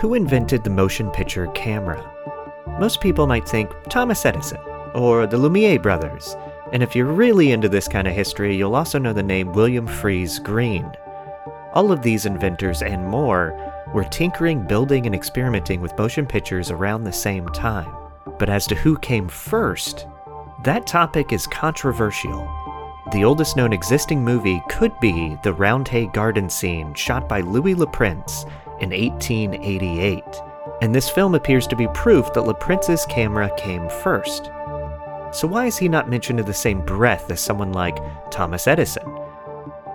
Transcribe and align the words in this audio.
who 0.00 0.14
invented 0.14 0.64
the 0.64 0.70
motion 0.70 1.10
picture 1.10 1.46
camera? 1.48 2.02
Most 2.80 3.02
people 3.02 3.26
might 3.26 3.46
think 3.46 3.70
Thomas 3.90 4.24
Edison 4.24 4.56
or 4.94 5.26
the 5.26 5.36
Lumiere 5.36 5.78
brothers, 5.78 6.36
and 6.72 6.82
if 6.82 6.96
you're 6.96 7.04
really 7.04 7.52
into 7.52 7.68
this 7.68 7.86
kind 7.86 8.08
of 8.08 8.14
history, 8.14 8.56
you'll 8.56 8.76
also 8.76 8.98
know 8.98 9.12
the 9.12 9.22
name 9.22 9.52
William 9.52 9.86
Friese-Greene. 9.86 10.90
All 11.74 11.92
of 11.92 12.00
these 12.00 12.24
inventors 12.24 12.80
and 12.80 13.06
more 13.06 13.54
were 13.92 14.04
tinkering, 14.04 14.66
building, 14.66 15.04
and 15.04 15.14
experimenting 15.14 15.82
with 15.82 15.98
motion 15.98 16.26
pictures 16.26 16.70
around 16.70 17.04
the 17.04 17.12
same 17.12 17.46
time. 17.48 17.94
But 18.38 18.48
as 18.48 18.66
to 18.68 18.74
who 18.74 18.96
came 18.96 19.28
first, 19.28 20.06
that 20.64 20.86
topic 20.86 21.30
is 21.30 21.46
controversial. 21.46 22.48
The 23.12 23.24
oldest 23.24 23.54
known 23.54 23.74
existing 23.74 24.24
movie 24.24 24.62
could 24.70 24.98
be 24.98 25.36
the 25.42 25.52
Roundhay 25.52 26.12
Garden 26.14 26.48
scene 26.48 26.94
shot 26.94 27.28
by 27.28 27.40
Louis 27.40 27.74
Le 27.74 27.86
Prince 27.86 28.46
in 28.80 28.90
1888, 28.90 30.24
and 30.82 30.94
this 30.94 31.10
film 31.10 31.34
appears 31.34 31.66
to 31.66 31.76
be 31.76 31.88
proof 31.88 32.32
that 32.32 32.42
Le 32.42 32.54
Prince's 32.54 33.04
camera 33.06 33.50
came 33.56 33.88
first. 33.88 34.50
So, 35.32 35.46
why 35.46 35.66
is 35.66 35.78
he 35.78 35.88
not 35.88 36.08
mentioned 36.08 36.40
in 36.40 36.46
the 36.46 36.54
same 36.54 36.84
breath 36.84 37.30
as 37.30 37.40
someone 37.40 37.72
like 37.72 37.98
Thomas 38.30 38.66
Edison? 38.66 39.04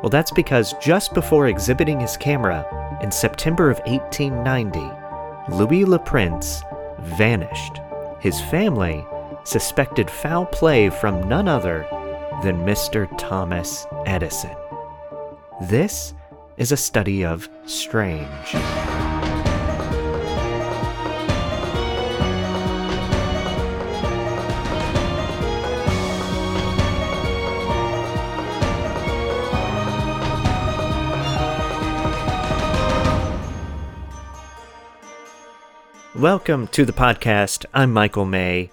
Well, 0.02 0.10
that's 0.10 0.32
because 0.32 0.74
just 0.82 1.14
before 1.14 1.48
exhibiting 1.48 2.00
his 2.00 2.16
camera 2.16 2.66
in 3.02 3.12
September 3.12 3.70
of 3.70 3.80
1890, 3.80 4.80
Louis 5.56 5.86
Le 5.86 6.00
Prince 6.00 6.64
vanished. 7.00 7.80
His 8.20 8.40
family 8.40 9.06
suspected 9.44 10.10
foul 10.10 10.46
play 10.46 10.90
from 10.90 11.28
none 11.28 11.48
other 11.48 11.88
than 12.44 12.66
Mr. 12.66 13.10
Thomas 13.18 13.86
Edison. 14.06 14.56
This 15.62 16.14
is 16.58 16.72
a 16.72 16.78
study 16.78 17.26
of 17.26 17.50
strange. 17.66 18.56
Welcome 36.16 36.68
to 36.68 36.86
the 36.86 36.94
podcast. 36.94 37.66
I'm 37.74 37.92
Michael 37.92 38.24
May, 38.24 38.72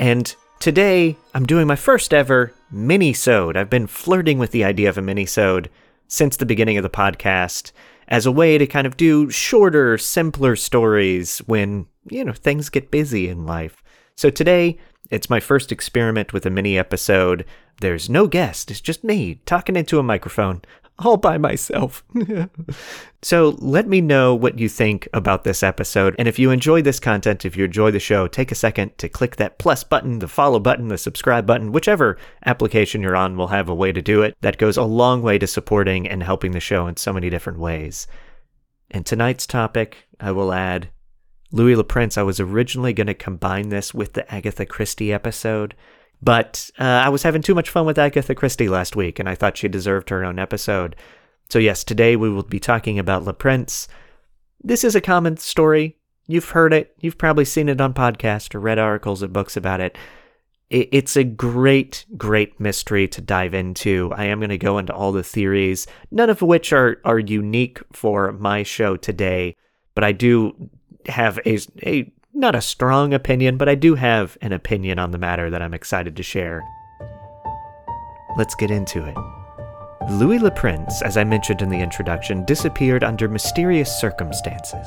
and 0.00 0.34
today 0.58 1.18
I'm 1.34 1.44
doing 1.44 1.66
my 1.66 1.76
first 1.76 2.14
ever 2.14 2.54
mini-sode. 2.70 3.58
I've 3.58 3.68
been 3.68 3.86
flirting 3.86 4.38
with 4.38 4.52
the 4.52 4.64
idea 4.64 4.88
of 4.88 4.96
a 4.96 5.02
mini-sode 5.02 5.68
since 6.08 6.36
the 6.36 6.46
beginning 6.46 6.76
of 6.76 6.82
the 6.82 6.90
podcast 6.90 7.72
as 8.08 8.26
a 8.26 8.32
way 8.32 8.58
to 8.58 8.66
kind 8.66 8.86
of 8.86 8.96
do 8.96 9.30
shorter, 9.30 9.98
simpler 9.98 10.56
stories 10.56 11.38
when, 11.40 11.86
you 12.10 12.24
know, 12.24 12.32
things 12.32 12.70
get 12.70 12.90
busy 12.90 13.28
in 13.28 13.46
life. 13.46 13.82
So 14.16 14.30
today, 14.30 14.78
it's 15.10 15.30
my 15.30 15.40
first 15.40 15.70
experiment 15.70 16.32
with 16.32 16.44
a 16.46 16.50
mini 16.50 16.78
episode. 16.78 17.44
There's 17.80 18.10
no 18.10 18.26
guest, 18.26 18.70
it's 18.70 18.80
just 18.80 19.04
me 19.04 19.40
talking 19.46 19.76
into 19.76 19.98
a 19.98 20.02
microphone 20.02 20.62
all 20.98 21.16
by 21.16 21.38
myself. 21.38 22.04
so 23.22 23.56
let 23.58 23.86
me 23.86 24.00
know 24.00 24.34
what 24.34 24.58
you 24.58 24.68
think 24.68 25.08
about 25.12 25.44
this 25.44 25.62
episode. 25.62 26.14
And 26.18 26.26
if 26.26 26.38
you 26.38 26.50
enjoy 26.50 26.82
this 26.82 26.98
content, 26.98 27.44
if 27.44 27.56
you 27.56 27.64
enjoy 27.64 27.90
the 27.90 28.00
show, 28.00 28.26
take 28.26 28.50
a 28.50 28.56
second 28.56 28.96
to 28.98 29.08
click 29.08 29.36
that 29.36 29.58
plus 29.58 29.84
button, 29.84 30.18
the 30.18 30.28
follow 30.28 30.58
button, 30.58 30.88
the 30.88 30.98
subscribe 30.98 31.46
button, 31.46 31.72
whichever 31.72 32.18
application 32.46 33.02
you're 33.02 33.16
on 33.16 33.36
will 33.36 33.48
have 33.48 33.68
a 33.68 33.74
way 33.74 33.92
to 33.92 34.02
do 34.02 34.22
it. 34.22 34.36
That 34.40 34.58
goes 34.58 34.76
a 34.76 34.82
long 34.82 35.22
way 35.22 35.38
to 35.38 35.46
supporting 35.46 36.08
and 36.08 36.22
helping 36.22 36.52
the 36.52 36.60
show 36.60 36.86
in 36.86 36.96
so 36.96 37.12
many 37.12 37.30
different 37.30 37.58
ways. 37.58 38.06
And 38.90 39.04
tonight's 39.04 39.46
topic, 39.46 40.08
I 40.18 40.32
will 40.32 40.52
add 40.52 40.90
Louis 41.52 41.76
Le 41.76 41.84
Prince. 41.84 42.18
I 42.18 42.22
was 42.22 42.40
originally 42.40 42.92
going 42.92 43.06
to 43.06 43.14
combine 43.14 43.68
this 43.68 43.94
with 43.94 44.14
the 44.14 44.32
Agatha 44.34 44.66
Christie 44.66 45.12
episode 45.12 45.74
but 46.22 46.70
uh, 46.78 46.84
I 46.84 47.08
was 47.08 47.22
having 47.22 47.42
too 47.42 47.54
much 47.54 47.70
fun 47.70 47.86
with 47.86 47.98
Agatha 47.98 48.34
Christie 48.34 48.68
last 48.68 48.96
week, 48.96 49.18
and 49.18 49.28
I 49.28 49.34
thought 49.34 49.56
she 49.56 49.68
deserved 49.68 50.10
her 50.10 50.24
own 50.24 50.38
episode. 50.38 50.96
So, 51.48 51.58
yes, 51.58 51.84
today 51.84 52.16
we 52.16 52.28
will 52.28 52.42
be 52.42 52.60
talking 52.60 52.98
about 52.98 53.24
Le 53.24 53.32
Prince. 53.32 53.88
This 54.62 54.84
is 54.84 54.94
a 54.94 55.00
common 55.00 55.36
story. 55.36 55.96
You've 56.26 56.50
heard 56.50 56.72
it. 56.72 56.94
You've 57.00 57.18
probably 57.18 57.44
seen 57.44 57.68
it 57.68 57.80
on 57.80 57.94
podcasts 57.94 58.54
or 58.54 58.60
read 58.60 58.78
articles 58.78 59.22
and 59.22 59.32
books 59.32 59.56
about 59.56 59.80
it. 59.80 59.96
It's 60.70 61.16
a 61.16 61.24
great, 61.24 62.04
great 62.18 62.60
mystery 62.60 63.08
to 63.08 63.22
dive 63.22 63.54
into. 63.54 64.12
I 64.14 64.24
am 64.24 64.40
going 64.40 64.50
to 64.50 64.58
go 64.58 64.76
into 64.76 64.92
all 64.92 65.12
the 65.12 65.22
theories, 65.22 65.86
none 66.10 66.28
of 66.28 66.42
which 66.42 66.74
are, 66.74 67.00
are 67.06 67.18
unique 67.18 67.80
for 67.92 68.32
my 68.32 68.64
show 68.64 68.96
today, 68.96 69.56
but 69.94 70.04
I 70.04 70.12
do 70.12 70.68
have 71.06 71.38
a, 71.46 71.58
a 71.82 72.12
not 72.38 72.54
a 72.54 72.60
strong 72.60 73.12
opinion, 73.12 73.56
but 73.56 73.68
I 73.68 73.74
do 73.74 73.96
have 73.96 74.38
an 74.40 74.52
opinion 74.52 75.00
on 75.00 75.10
the 75.10 75.18
matter 75.18 75.50
that 75.50 75.60
I'm 75.60 75.74
excited 75.74 76.16
to 76.16 76.22
share. 76.22 76.62
Let's 78.36 78.54
get 78.54 78.70
into 78.70 79.04
it. 79.04 79.16
Louis 80.12 80.38
Le 80.38 80.52
Prince, 80.52 81.02
as 81.02 81.16
I 81.16 81.24
mentioned 81.24 81.62
in 81.62 81.68
the 81.68 81.80
introduction, 81.80 82.44
disappeared 82.44 83.02
under 83.02 83.28
mysterious 83.28 83.90
circumstances. 84.00 84.86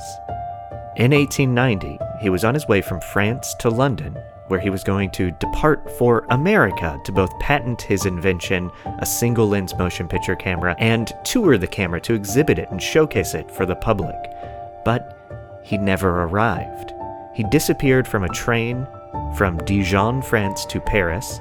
In 0.96 1.12
1890, 1.12 2.00
he 2.22 2.30
was 2.30 2.46
on 2.46 2.54
his 2.54 2.68
way 2.70 2.82
from 2.82 3.02
France 3.02 3.54
to 3.60 3.70
London, 3.70 4.18
where 4.48 4.60
he 4.60 4.70
was 4.70 4.84
going 4.84 5.12
to 5.12 5.32
depart 5.32 5.92
for 5.98 6.26
America 6.30 7.00
to 7.04 7.12
both 7.12 7.38
patent 7.40 7.82
his 7.82 8.06
invention, 8.06 8.72
a 9.00 9.06
single 9.06 9.50
lens 9.50 9.76
motion 9.78 10.08
picture 10.08 10.38
camera, 10.38 10.74
and 10.80 11.12
tour 11.26 11.58
the 11.58 11.68
camera 11.68 12.00
to 12.02 12.14
exhibit 12.14 12.58
it 12.58 12.70
and 12.72 12.82
showcase 12.82 13.34
it 13.34 13.52
for 13.52 13.66
the 13.66 13.76
public. 13.76 14.16
But 14.86 15.62
he 15.64 15.78
never 15.78 16.24
arrived. 16.24 16.94
He 17.42 17.48
disappeared 17.50 18.08
from 18.08 18.24
a 18.24 18.30
train 18.30 18.86
from 19.36 19.58
Dijon, 19.66 20.22
France 20.22 20.64
to 20.68 20.80
Paris, 20.80 21.40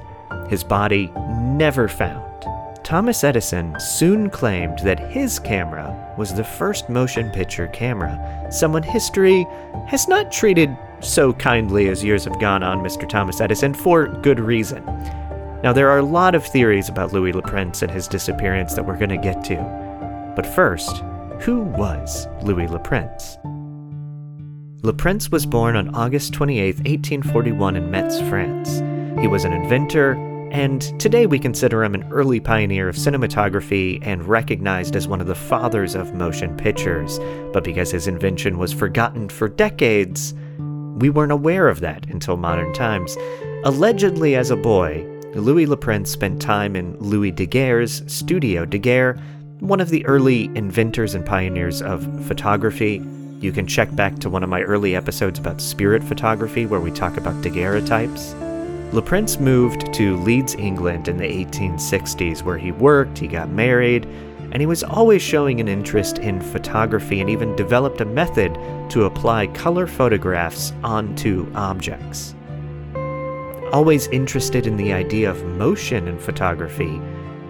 his 0.48 0.64
body 0.64 1.12
never 1.42 1.88
found. 1.88 2.46
Thomas 2.82 3.22
Edison 3.22 3.78
soon 3.78 4.30
claimed 4.30 4.78
that 4.78 5.12
his 5.12 5.38
camera 5.38 6.14
was 6.16 6.32
the 6.32 6.42
first 6.42 6.88
motion 6.88 7.30
picture 7.32 7.66
camera, 7.66 8.48
someone 8.50 8.82
history 8.82 9.46
has 9.88 10.08
not 10.08 10.32
treated 10.32 10.74
so 11.00 11.34
kindly 11.34 11.88
as 11.88 12.02
years 12.02 12.24
have 12.24 12.40
gone 12.40 12.62
on 12.62 12.78
Mr. 12.78 13.06
Thomas 13.06 13.42
Edison 13.42 13.74
for 13.74 14.08
good 14.08 14.40
reason. 14.40 14.82
Now, 15.62 15.74
there 15.74 15.90
are 15.90 15.98
a 15.98 16.02
lot 16.02 16.34
of 16.34 16.46
theories 16.46 16.88
about 16.88 17.12
Louis 17.12 17.34
Le 17.34 17.42
Prince 17.42 17.82
and 17.82 17.90
his 17.90 18.08
disappearance 18.08 18.72
that 18.72 18.86
we're 18.86 18.96
going 18.96 19.10
to 19.10 19.18
get 19.18 19.44
to. 19.44 20.32
But 20.34 20.46
first, 20.46 21.02
who 21.40 21.60
was 21.60 22.26
Louis 22.40 22.68
Le 22.68 22.78
Prince? 22.78 23.36
Le 24.82 24.94
Prince 24.94 25.30
was 25.30 25.44
born 25.44 25.76
on 25.76 25.94
August 25.94 26.32
28, 26.32 26.76
1841, 26.76 27.76
in 27.76 27.90
Metz, 27.90 28.18
France. 28.30 28.78
He 29.20 29.26
was 29.26 29.44
an 29.44 29.52
inventor, 29.52 30.12
and 30.52 30.80
today 30.98 31.26
we 31.26 31.38
consider 31.38 31.84
him 31.84 31.94
an 31.94 32.10
early 32.10 32.40
pioneer 32.40 32.88
of 32.88 32.96
cinematography 32.96 33.98
and 34.00 34.26
recognized 34.26 34.96
as 34.96 35.06
one 35.06 35.20
of 35.20 35.26
the 35.26 35.34
fathers 35.34 35.94
of 35.94 36.14
motion 36.14 36.56
pictures. 36.56 37.18
But 37.52 37.62
because 37.62 37.90
his 37.90 38.08
invention 38.08 38.56
was 38.56 38.72
forgotten 38.72 39.28
for 39.28 39.50
decades, 39.50 40.32
we 40.58 41.10
weren't 41.10 41.32
aware 41.32 41.68
of 41.68 41.80
that 41.80 42.06
until 42.06 42.38
modern 42.38 42.72
times. 42.72 43.18
Allegedly, 43.64 44.34
as 44.34 44.50
a 44.50 44.56
boy, 44.56 45.06
Louis 45.34 45.66
Le 45.66 45.76
Prince 45.76 46.10
spent 46.10 46.40
time 46.40 46.74
in 46.74 46.96
Louis 47.00 47.32
Daguerre's 47.32 48.02
studio. 48.10 48.64
Daguerre, 48.64 49.20
one 49.58 49.80
of 49.80 49.90
the 49.90 50.06
early 50.06 50.46
inventors 50.54 51.14
and 51.14 51.26
pioneers 51.26 51.82
of 51.82 52.02
photography, 52.26 53.02
you 53.40 53.52
can 53.52 53.66
check 53.66 53.94
back 53.96 54.18
to 54.18 54.28
one 54.28 54.42
of 54.42 54.50
my 54.50 54.60
early 54.62 54.94
episodes 54.94 55.38
about 55.38 55.62
spirit 55.62 56.04
photography 56.04 56.66
where 56.66 56.80
we 56.80 56.90
talk 56.90 57.16
about 57.16 57.40
daguerreotypes. 57.42 58.34
Le 58.92 59.00
Prince 59.00 59.40
moved 59.40 59.92
to 59.94 60.16
Leeds, 60.18 60.54
England 60.56 61.08
in 61.08 61.16
the 61.16 61.24
1860s 61.24 62.42
where 62.42 62.58
he 62.58 62.70
worked, 62.72 63.16
he 63.16 63.26
got 63.26 63.48
married, 63.48 64.04
and 64.52 64.60
he 64.60 64.66
was 64.66 64.82
always 64.82 65.22
showing 65.22 65.58
an 65.58 65.68
interest 65.68 66.18
in 66.18 66.40
photography 66.40 67.20
and 67.20 67.30
even 67.30 67.56
developed 67.56 68.02
a 68.02 68.04
method 68.04 68.52
to 68.90 69.04
apply 69.04 69.46
color 69.48 69.86
photographs 69.86 70.74
onto 70.84 71.50
objects. 71.54 72.34
Always 73.72 74.08
interested 74.08 74.66
in 74.66 74.76
the 74.76 74.92
idea 74.92 75.30
of 75.30 75.44
motion 75.44 76.08
in 76.08 76.18
photography, 76.18 77.00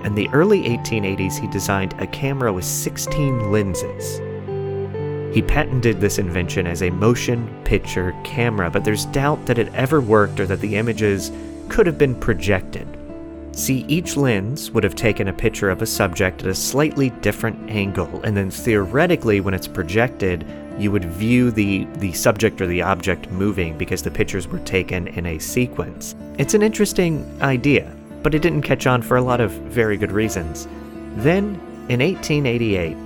in 0.04 0.14
the 0.14 0.28
early 0.28 0.62
1880s 0.64 1.40
he 1.40 1.48
designed 1.48 1.94
a 1.98 2.06
camera 2.06 2.52
with 2.52 2.64
16 2.64 3.50
lenses. 3.50 4.20
He 5.32 5.42
patented 5.42 6.00
this 6.00 6.18
invention 6.18 6.66
as 6.66 6.82
a 6.82 6.90
motion 6.90 7.48
picture 7.64 8.14
camera, 8.24 8.68
but 8.70 8.84
there's 8.84 9.06
doubt 9.06 9.46
that 9.46 9.58
it 9.58 9.72
ever 9.74 10.00
worked 10.00 10.40
or 10.40 10.46
that 10.46 10.60
the 10.60 10.76
images 10.76 11.30
could 11.68 11.86
have 11.86 11.98
been 11.98 12.16
projected. 12.16 12.86
See, 13.52 13.84
each 13.88 14.16
lens 14.16 14.70
would 14.70 14.84
have 14.84 14.94
taken 14.94 15.28
a 15.28 15.32
picture 15.32 15.70
of 15.70 15.82
a 15.82 15.86
subject 15.86 16.42
at 16.42 16.48
a 16.48 16.54
slightly 16.54 17.10
different 17.20 17.70
angle, 17.70 18.20
and 18.22 18.36
then 18.36 18.50
theoretically, 18.50 19.40
when 19.40 19.54
it's 19.54 19.68
projected, 19.68 20.44
you 20.78 20.90
would 20.90 21.04
view 21.04 21.50
the, 21.50 21.84
the 21.96 22.12
subject 22.12 22.60
or 22.60 22.66
the 22.66 22.82
object 22.82 23.30
moving 23.30 23.76
because 23.76 24.02
the 24.02 24.10
pictures 24.10 24.48
were 24.48 24.60
taken 24.60 25.08
in 25.08 25.26
a 25.26 25.38
sequence. 25.38 26.14
It's 26.38 26.54
an 26.54 26.62
interesting 26.62 27.24
idea, 27.42 27.94
but 28.22 28.34
it 28.34 28.42
didn't 28.42 28.62
catch 28.62 28.86
on 28.86 29.02
for 29.02 29.16
a 29.16 29.22
lot 29.22 29.40
of 29.40 29.50
very 29.50 29.96
good 29.96 30.12
reasons. 30.12 30.66
Then, 31.16 31.60
in 31.88 32.00
1888, 32.00 32.96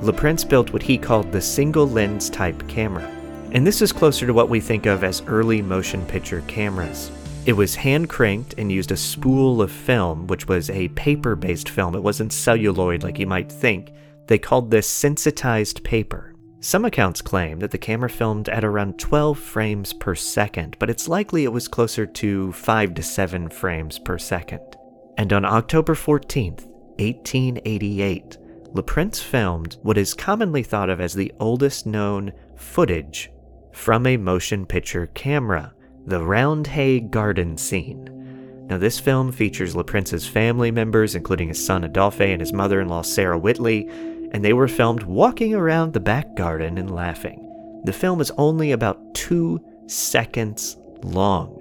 Le 0.00 0.12
Prince 0.12 0.44
built 0.44 0.72
what 0.72 0.82
he 0.82 0.96
called 0.96 1.32
the 1.32 1.40
single 1.40 1.88
lens 1.88 2.30
type 2.30 2.66
camera. 2.68 3.10
And 3.52 3.66
this 3.66 3.82
is 3.82 3.92
closer 3.92 4.26
to 4.26 4.32
what 4.34 4.48
we 4.48 4.60
think 4.60 4.86
of 4.86 5.02
as 5.02 5.22
early 5.26 5.60
motion 5.60 6.06
picture 6.06 6.42
cameras. 6.46 7.10
It 7.46 7.54
was 7.54 7.74
hand 7.74 8.08
cranked 8.08 8.54
and 8.58 8.70
used 8.70 8.92
a 8.92 8.96
spool 8.96 9.62
of 9.62 9.72
film, 9.72 10.26
which 10.26 10.46
was 10.46 10.70
a 10.70 10.88
paper 10.88 11.34
based 11.34 11.68
film. 11.68 11.94
It 11.94 12.02
wasn't 12.02 12.32
celluloid 12.32 13.02
like 13.02 13.18
you 13.18 13.26
might 13.26 13.50
think. 13.50 13.90
They 14.26 14.38
called 14.38 14.70
this 14.70 14.86
sensitized 14.86 15.82
paper. 15.82 16.34
Some 16.60 16.84
accounts 16.84 17.22
claim 17.22 17.60
that 17.60 17.70
the 17.70 17.78
camera 17.78 18.10
filmed 18.10 18.48
at 18.48 18.64
around 18.64 18.98
12 18.98 19.38
frames 19.38 19.92
per 19.92 20.14
second, 20.14 20.76
but 20.78 20.90
it's 20.90 21.08
likely 21.08 21.44
it 21.44 21.52
was 21.52 21.68
closer 21.68 22.04
to 22.04 22.52
5 22.52 22.94
to 22.94 23.02
7 23.02 23.48
frames 23.48 23.98
per 23.98 24.18
second. 24.18 24.76
And 25.16 25.32
on 25.32 25.44
October 25.44 25.94
14th, 25.94 26.66
1888, 26.98 28.38
Le 28.74 28.82
Prince 28.82 29.20
filmed 29.20 29.76
what 29.82 29.96
is 29.96 30.14
commonly 30.14 30.62
thought 30.62 30.90
of 30.90 31.00
as 31.00 31.14
the 31.14 31.32
oldest 31.40 31.86
known 31.86 32.32
footage 32.56 33.30
from 33.72 34.06
a 34.06 34.16
motion 34.16 34.66
picture 34.66 35.06
camera, 35.14 35.72
the 36.06 36.20
Roundhay 36.20 37.10
Garden 37.10 37.56
scene. 37.56 38.66
Now, 38.68 38.76
this 38.76 39.00
film 39.00 39.32
features 39.32 39.74
Le 39.74 39.84
Prince's 39.84 40.26
family 40.26 40.70
members, 40.70 41.14
including 41.14 41.48
his 41.48 41.64
son 41.64 41.84
Adolphe 41.84 42.20
and 42.20 42.40
his 42.40 42.52
mother 42.52 42.80
in 42.80 42.88
law 42.88 43.02
Sarah 43.02 43.38
Whitley, 43.38 43.88
and 44.32 44.44
they 44.44 44.52
were 44.52 44.68
filmed 44.68 45.04
walking 45.04 45.54
around 45.54 45.94
the 45.94 46.00
back 46.00 46.36
garden 46.36 46.76
and 46.76 46.94
laughing. 46.94 47.44
The 47.84 47.94
film 47.94 48.20
is 48.20 48.30
only 48.32 48.72
about 48.72 49.14
two 49.14 49.64
seconds 49.86 50.76
long. 51.02 51.57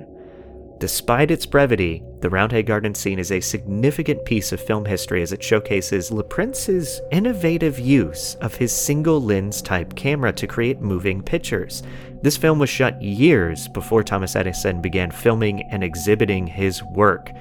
Despite 0.79 1.31
its 1.31 1.47
brevity, 1.47 2.03
the 2.19 2.29
Roundhay 2.29 2.63
Garden 2.63 2.93
scene 2.93 3.17
is 3.17 3.31
a 3.31 3.39
significant 3.39 4.23
piece 4.25 4.51
of 4.51 4.61
film 4.61 4.85
history 4.85 5.23
as 5.23 5.33
it 5.33 5.41
showcases 5.41 6.11
Le 6.11 6.23
Prince's 6.23 7.01
innovative 7.11 7.79
use 7.79 8.35
of 8.41 8.53
his 8.53 8.71
single 8.71 9.19
lens 9.19 9.63
type 9.63 9.95
camera 9.95 10.31
to 10.33 10.45
create 10.45 10.79
moving 10.79 11.23
pictures. 11.23 11.81
This 12.21 12.37
film 12.37 12.59
was 12.59 12.69
shot 12.69 13.01
years 13.01 13.67
before 13.69 14.03
Thomas 14.03 14.35
Edison 14.35 14.79
began 14.79 15.09
filming 15.09 15.63
and 15.71 15.83
exhibiting 15.83 16.45
his 16.45 16.83
work 16.83 17.31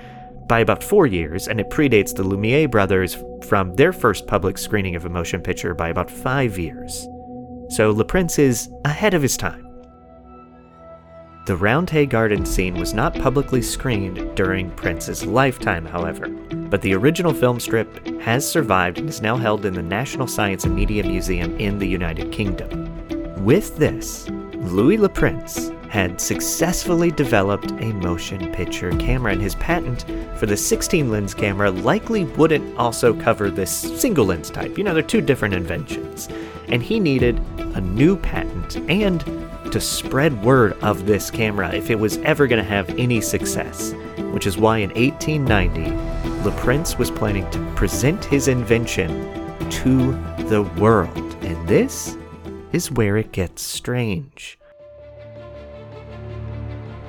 by 0.49 0.61
about 0.61 0.83
four 0.83 1.07
years, 1.07 1.49
and 1.49 1.61
it 1.61 1.69
predates 1.69 2.15
the 2.15 2.23
Lumiere 2.23 2.69
brothers 2.69 3.19
from 3.45 3.75
their 3.75 3.93
first 3.93 4.27
public 4.27 4.57
screening 4.57 4.97
of 4.97 5.05
a 5.05 5.11
motion 5.11 5.43
picture 5.43 5.75
by 5.75 5.89
about 5.89 6.11
five 6.11 6.59
years. 6.59 7.07
So 7.69 7.91
Le 7.91 8.05
Prince 8.05 8.39
is 8.39 8.71
ahead 8.87 9.13
of 9.13 9.21
his 9.21 9.37
time. 9.37 9.66
The 11.47 11.57
Roundhay 11.57 12.09
Garden 12.09 12.45
scene 12.45 12.75
was 12.75 12.93
not 12.93 13.15
publicly 13.15 13.63
screened 13.63 14.35
during 14.35 14.69
Prince's 14.73 15.25
lifetime, 15.25 15.87
however, 15.87 16.27
but 16.29 16.83
the 16.83 16.93
original 16.93 17.33
film 17.33 17.61
strip 17.61 18.05
has 18.21 18.45
survived 18.51 18.99
and 18.99 19.09
is 19.09 19.23
now 19.23 19.37
held 19.37 19.65
in 19.65 19.73
the 19.73 19.81
National 19.81 20.27
Science 20.27 20.65
and 20.65 20.75
Media 20.75 21.05
Museum 21.05 21.57
in 21.61 21.79
the 21.79 21.87
United 21.87 22.33
Kingdom. 22.33 23.45
With 23.45 23.77
this, 23.77 24.29
Louis 24.55 24.99
Le 24.99 25.09
Prince 25.09 25.71
had 25.89 26.21
successfully 26.21 27.13
developed 27.13 27.71
a 27.81 27.93
motion 27.93 28.51
picture 28.51 28.91
camera, 28.99 29.31
and 29.31 29.41
his 29.41 29.55
patent 29.55 30.05
for 30.37 30.47
the 30.47 30.57
16 30.57 31.13
lens 31.13 31.33
camera 31.33 31.71
likely 31.71 32.25
wouldn't 32.25 32.77
also 32.77 33.15
cover 33.15 33.51
this 33.51 33.71
single 33.71 34.27
lens 34.27 34.51
type. 34.51 34.77
You 34.77 34.83
know, 34.83 34.95
they're 34.95 35.03
two 35.05 35.21
different 35.21 35.55
inventions. 35.55 36.29
And 36.67 36.83
he 36.83 36.99
needed 36.99 37.39
a 37.77 37.81
new 37.81 38.17
patent 38.17 38.79
and 38.91 39.23
to 39.73 39.81
spread 39.81 40.45
word 40.45 40.73
of 40.83 41.07
this 41.07 41.31
camera 41.31 41.75
if 41.75 41.91
it 41.91 41.99
was 41.99 42.19
ever 42.19 42.47
going 42.47 42.63
to 42.63 42.69
have 42.69 42.89
any 42.99 43.21
success, 43.21 43.93
which 44.33 44.47
is 44.47 44.57
why 44.57 44.79
in 44.79 44.91
1890, 44.91 46.45
Le 46.45 46.53
Prince 46.61 46.99
was 46.99 47.11
planning 47.11 47.49
to 47.51 47.59
present 47.75 48.25
his 48.25 48.49
invention 48.49 49.09
to 49.71 50.13
the 50.45 50.63
world. 50.79 51.17
And 51.43 51.69
this 51.69 52.17
is 52.73 52.91
where 52.91 53.17
it 53.17 53.33
gets 53.33 53.63
strange. 53.63 54.59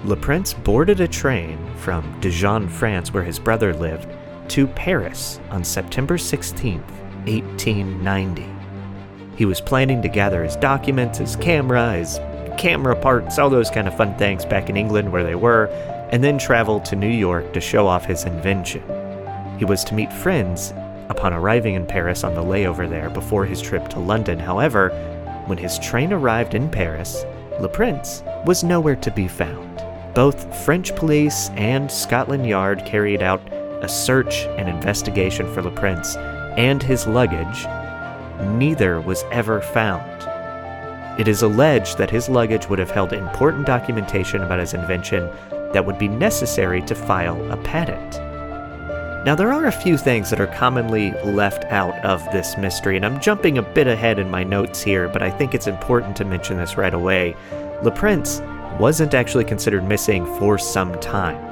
Le 0.04 0.16
Prince 0.16 0.54
boarded 0.54 1.02
a 1.02 1.08
train 1.08 1.58
from 1.78 2.20
Dijon, 2.22 2.70
France, 2.70 3.14
where 3.14 3.24
his 3.24 3.40
brother 3.40 3.74
lived, 3.74 4.08
to 4.50 4.68
Paris 4.68 5.40
on 5.50 5.64
September 5.64 6.18
16, 6.18 6.80
1890. 7.26 8.48
He 9.36 9.46
was 9.46 9.62
planning 9.62 10.02
to 10.02 10.08
gather 10.08 10.44
his 10.44 10.56
documents, 10.56 11.20
his 11.20 11.36
camera, 11.36 11.98
his 11.98 12.20
camera 12.58 12.96
parts, 12.96 13.38
all 13.40 13.50
those 13.50 13.70
kind 13.70 13.88
of 13.88 13.96
fun 13.96 14.18
things 14.18 14.46
back 14.46 14.70
in 14.70 14.78
England 14.78 15.12
where 15.12 15.24
they 15.24 15.36
were, 15.36 15.66
and 16.12 16.24
then 16.24 16.38
travel 16.38 16.80
to 16.82 16.96
New 16.96 17.08
York 17.08 17.54
to 17.54 17.62
show 17.62 17.88
off 17.88 18.06
his 18.06 18.26
invention. 18.26 18.84
He 19.58 19.66
was 19.66 19.84
to 19.86 19.94
meet 19.94 20.12
friends 20.12 20.74
upon 21.10 21.34
arriving 21.34 21.76
in 21.76 21.86
Paris 21.86 22.24
on 22.24 22.36
the 22.36 22.44
layover 22.44 22.90
there 22.90 23.10
before 23.10 23.46
his 23.46 23.62
trip 23.62 23.88
to 23.90 24.00
London. 24.00 24.40
However, 24.40 24.90
when 25.46 25.58
his 25.58 25.80
train 25.80 26.12
arrived 26.12 26.54
in 26.54 26.70
Paris, 26.70 27.24
Le 27.60 27.70
Prince 27.70 28.24
was 28.46 28.64
nowhere 28.64 28.96
to 28.98 29.12
be 29.12 29.28
found. 29.28 29.84
Both 30.14 30.66
French 30.66 30.96
police 30.96 31.50
and 31.52 31.92
Scotland 31.92 32.48
Yard 32.48 32.86
carried 32.86 33.22
out 33.22 33.42
a 33.82 33.88
search 33.88 34.46
and 34.58 34.68
investigation 34.68 35.52
for 35.54 35.62
Le 35.62 35.72
Prince 35.72 36.16
and 36.58 36.82
his 36.82 37.08
luggage. 37.08 37.66
Neither 38.58 39.00
was 39.02 39.24
ever 39.32 39.62
found. 39.62 40.24
It 41.18 41.28
is 41.28 41.42
alleged 41.42 41.98
that 41.98 42.12
his 42.12 42.30
luggage 42.30 42.70
would 42.70 42.78
have 42.78 42.92
held 42.92 43.12
important 43.12 43.66
documentation 43.66 44.44
about 44.44 44.60
his 44.60 44.76
invention 44.76 45.30
that 45.74 45.86
would 45.86 45.98
be 45.98 46.08
necessary 46.08 46.82
to 46.84 46.94
file 46.94 47.52
a 47.52 47.58
patent. 47.58 48.22
Now, 49.26 49.34
there 49.36 49.52
are 49.52 49.66
a 49.66 49.72
few 49.72 49.98
things 49.98 50.30
that 50.30 50.40
are 50.40 50.48
commonly 50.48 51.12
left 51.24 51.66
out 51.66 51.98
of 52.06 52.24
this 52.32 52.56
mystery, 52.56 52.96
and 52.96 53.06
I'm 53.06 53.20
jumping 53.20 53.58
a 53.58 53.64
bit 53.64 53.88
ahead 53.88 54.20
in 54.20 54.30
my 54.30 54.44
notes 54.44 54.82
here, 54.82 55.10
but 55.10 55.24
I 55.24 55.32
think 55.32 55.54
it's 55.56 55.68
important 55.68 56.16
to 56.18 56.24
mention 56.24 56.56
this 56.56 56.78
right 56.78 56.94
away. 56.94 57.36
Le 57.82 57.92
Prince 57.92 58.42
wasn't 58.80 59.16
actually 59.16 59.44
considered 59.44 59.84
missing 59.84 60.26
for 60.38 60.58
some 60.58 60.98
time. 61.00 61.44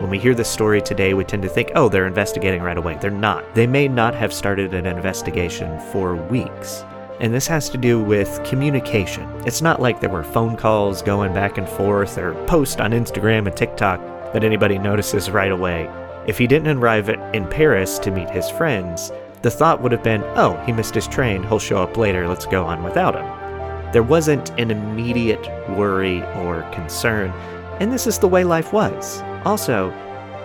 When 0.00 0.10
we 0.10 0.18
hear 0.18 0.34
this 0.34 0.48
story 0.48 0.80
today, 0.80 1.14
we 1.14 1.22
tend 1.22 1.42
to 1.42 1.48
think, 1.48 1.70
oh, 1.76 1.88
they're 1.88 2.06
investigating 2.06 2.62
right 2.62 2.78
away. 2.78 2.98
They're 3.00 3.10
not. 3.10 3.54
They 3.54 3.66
may 3.66 3.88
not 3.88 4.14
have 4.14 4.32
started 4.32 4.74
an 4.74 4.86
investigation 4.86 5.78
for 5.92 6.16
weeks. 6.16 6.82
And 7.22 7.32
this 7.32 7.46
has 7.46 7.70
to 7.70 7.78
do 7.78 8.02
with 8.02 8.42
communication. 8.44 9.28
It's 9.46 9.62
not 9.62 9.80
like 9.80 10.00
there 10.00 10.10
were 10.10 10.24
phone 10.24 10.56
calls 10.56 11.02
going 11.02 11.32
back 11.32 11.56
and 11.56 11.68
forth 11.68 12.18
or 12.18 12.34
posts 12.46 12.80
on 12.80 12.90
Instagram 12.90 13.46
and 13.46 13.56
TikTok 13.56 14.00
that 14.32 14.42
anybody 14.42 14.76
notices 14.76 15.30
right 15.30 15.52
away. 15.52 15.88
If 16.26 16.36
he 16.36 16.48
didn't 16.48 16.76
arrive 16.76 17.08
in 17.08 17.46
Paris 17.46 18.00
to 18.00 18.10
meet 18.10 18.28
his 18.28 18.50
friends, 18.50 19.12
the 19.42 19.52
thought 19.52 19.80
would 19.80 19.92
have 19.92 20.02
been, 20.02 20.24
oh, 20.34 20.60
he 20.66 20.72
missed 20.72 20.96
his 20.96 21.06
train, 21.06 21.44
he'll 21.44 21.60
show 21.60 21.80
up 21.80 21.96
later, 21.96 22.26
let's 22.26 22.46
go 22.46 22.64
on 22.64 22.82
without 22.82 23.14
him. 23.14 23.92
There 23.92 24.02
wasn't 24.02 24.50
an 24.58 24.72
immediate 24.72 25.46
worry 25.76 26.22
or 26.38 26.68
concern, 26.72 27.30
and 27.78 27.92
this 27.92 28.08
is 28.08 28.18
the 28.18 28.28
way 28.28 28.42
life 28.42 28.72
was. 28.72 29.22
Also, 29.44 29.94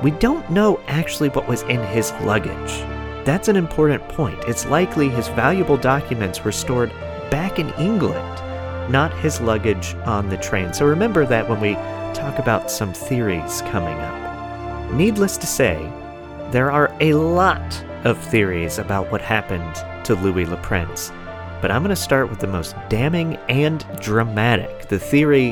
we 0.04 0.12
don't 0.12 0.48
know 0.52 0.80
actually 0.88 1.30
what 1.30 1.48
was 1.48 1.64
in 1.64 1.82
his 1.88 2.12
luggage. 2.22 2.97
That's 3.28 3.50
an 3.50 3.58
important 3.58 4.08
point. 4.08 4.42
It's 4.48 4.66
likely 4.68 5.10
his 5.10 5.28
valuable 5.28 5.76
documents 5.76 6.46
were 6.46 6.54
stored 6.54 6.94
back 7.30 7.60
in 7.60 7.72
England, 7.72 8.40
not 8.90 9.14
his 9.20 9.42
luggage 9.42 9.96
on 10.06 10.30
the 10.30 10.38
train. 10.38 10.74
So 10.74 10.86
remember 10.86 11.26
that 11.26 11.50
when 11.50 11.60
we 11.60 11.74
talk 12.14 12.40
about 12.40 12.72
some 12.72 12.94
theories 12.94 13.64
coming 13.64 13.98
up. 14.00 14.94
Needless 14.94 15.36
to 15.40 15.46
say, 15.46 15.92
there 16.52 16.72
are 16.72 16.96
a 17.02 17.16
lot 17.16 17.84
of 18.06 18.18
theories 18.18 18.80
about 18.80 19.12
what 19.12 19.20
happened 19.20 19.76
to 20.06 20.16
Louis 20.16 20.46
Le 20.46 20.56
Prince. 20.62 21.12
But 21.62 21.70
I'm 21.70 21.84
going 21.84 21.90
to 21.90 22.02
start 22.02 22.30
with 22.30 22.40
the 22.40 22.48
most 22.48 22.78
damning 22.88 23.36
and 23.50 23.86
dramatic 24.00 24.88
the 24.88 25.00
theory 25.00 25.52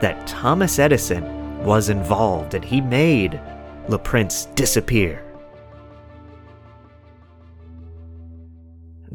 that 0.00 0.26
Thomas 0.26 0.80
Edison 0.80 1.62
was 1.62 1.88
involved 1.88 2.54
and 2.54 2.64
he 2.64 2.80
made 2.80 3.40
Le 3.86 4.00
Prince 4.00 4.46
disappear. 4.56 5.22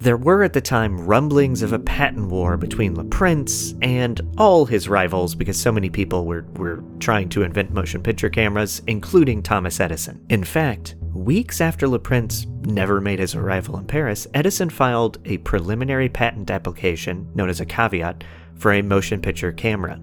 There 0.08 0.16
were 0.16 0.44
at 0.44 0.54
the 0.54 0.62
time 0.62 1.06
rumblings 1.06 1.62
of 1.62 1.74
a 1.74 1.80
patent 1.80 2.30
war 2.30 2.56
between 2.56 2.96
Le 2.96 3.04
Prince 3.04 3.74
and 3.82 4.22
all 4.38 4.66
his 4.66 4.88
rivals 4.88 5.36
because 5.36 5.60
so 5.60 5.70
many 5.70 5.90
people 5.90 6.26
were, 6.26 6.46
were 6.56 6.82
trying 7.02 7.28
to 7.28 7.44
invent 7.44 7.74
motion 7.74 8.02
picture 8.02 8.30
cameras, 8.30 8.82
including 8.88 9.44
Thomas 9.44 9.82
Edison. 9.82 10.26
In 10.30 10.46
fact, 10.46 10.96
weeks 11.14 11.60
after 11.60 11.90
Le 11.90 12.00
Prince 12.00 12.46
never 12.62 13.02
made 13.02 13.20
his 13.20 13.36
arrival 13.36 13.78
in 13.78 13.86
Paris, 13.86 14.26
Edison 14.34 14.70
filed 14.70 15.18
a 15.26 15.40
preliminary 15.40 16.08
patent 16.08 16.52
application, 16.52 17.30
known 17.36 17.50
as 17.50 17.60
a 17.60 17.66
caveat, 17.66 18.24
for 18.56 18.72
a 18.72 18.82
motion 18.82 19.22
picture 19.22 19.52
camera. 19.52 20.00